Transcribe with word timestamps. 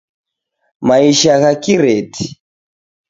Maisha 0.87 1.33
gha 1.41 1.53
kireti 1.63 2.25